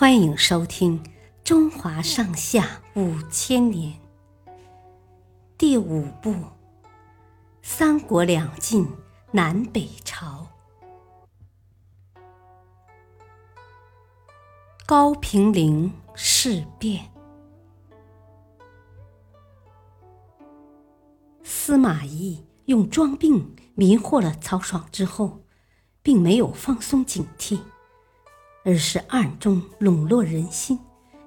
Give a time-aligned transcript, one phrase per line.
[0.00, 1.04] 欢迎收听
[1.44, 3.92] 《中华上下五千年》
[5.58, 6.30] 第五部
[7.60, 8.88] 《三国两晋
[9.30, 10.46] 南北朝》。
[14.86, 17.10] 高平陵事变，
[21.42, 25.42] 司马懿用装病迷惑了曹爽之后，
[26.02, 27.60] 并没有放松警惕。
[28.64, 30.78] 而是暗中笼络人心，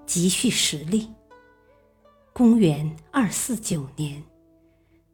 [0.06, 1.12] 积蓄实力。
[2.32, 4.24] 公元二四九年，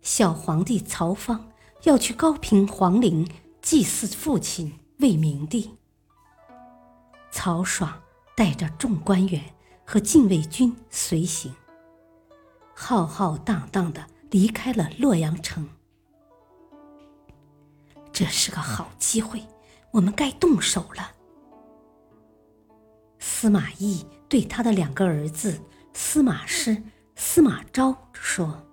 [0.01, 1.49] 小皇帝曹芳
[1.83, 3.29] 要去高平皇陵
[3.61, 5.71] 祭祀父亲魏明帝。
[7.31, 8.01] 曹爽
[8.35, 9.43] 带着众官员
[9.85, 11.53] 和禁卫军随行，
[12.73, 15.69] 浩浩荡荡的离开了洛阳城。
[18.11, 19.41] 这是个好机会，
[19.91, 21.11] 我们该动手了。
[23.41, 25.61] 司马懿对他的两个儿子
[25.93, 26.83] 司马师、
[27.15, 28.67] 司马昭说：“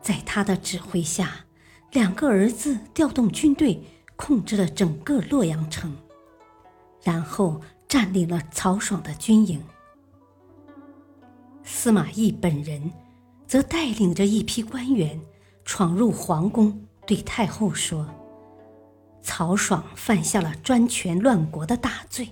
[0.00, 1.44] 在他的指挥下，
[1.90, 3.82] 两个儿子调动军队，
[4.14, 5.92] 控制了整个洛阳城，
[7.02, 9.60] 然后占领了曹爽的军营。
[11.64, 12.92] 司马懿本人
[13.44, 15.20] 则带领着一批官员
[15.64, 18.08] 闯入皇宫，对太后说
[19.20, 22.28] ：‘曹爽犯下了专权乱国的大罪。’”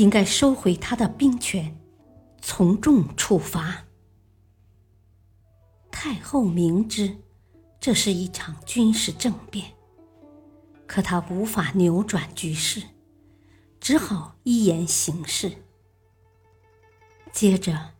[0.00, 1.78] 应该收回他的兵权，
[2.40, 3.84] 从重处罚。
[5.90, 7.18] 太后明知
[7.78, 9.72] 这是一场军事政变，
[10.86, 12.82] 可她无法扭转局势，
[13.78, 15.52] 只好依言行事。
[17.30, 17.90] 接着，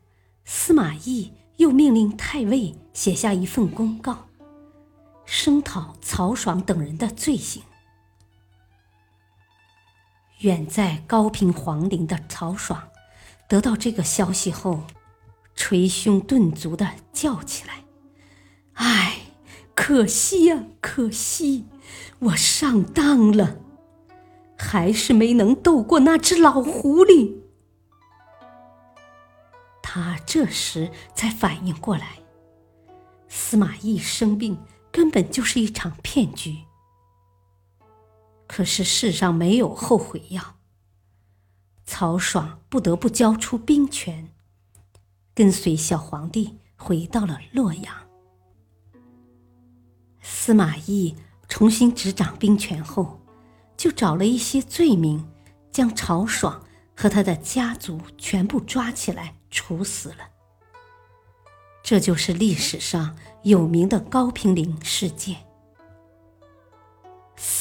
[0.47, 4.27] 司马懿又命令太尉写下一份公告，
[5.27, 7.63] 声讨曹爽等人的罪行。
[10.41, 12.89] 远在高平皇陵的曹爽，
[13.49, 14.85] 得到这个消息后，
[15.55, 17.85] 捶胸顿足的叫起来
[18.75, 19.19] ：“唉，
[19.75, 21.67] 可惜呀，可惜，
[22.21, 23.59] 我上当了，
[24.57, 27.37] 还是没能斗过那只老狐狸。”
[29.83, 32.21] 他这时才反应过来，
[33.29, 34.57] 司马懿生病
[34.91, 36.61] 根本就是一场骗局。
[38.53, 40.57] 可是世上没有后悔药，
[41.85, 44.29] 曹爽不得不交出兵权，
[45.33, 47.95] 跟随小皇帝回到了洛阳。
[50.21, 51.15] 司马懿
[51.49, 53.21] 重新执掌兵权后，
[53.77, 55.25] 就找了一些罪名，
[55.71, 56.61] 将曹爽
[56.97, 60.29] 和他的家族全部抓起来处死了。
[61.85, 65.37] 这就是历史上有名的高平陵事件。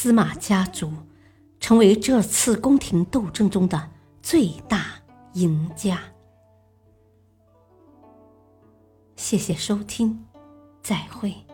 [0.02, 0.90] 司马家族
[1.60, 3.90] 成为这次宫廷斗争中的
[4.22, 4.94] 最大
[5.34, 6.00] 赢家。
[9.14, 10.24] 谢谢收听，
[10.82, 11.49] 再会。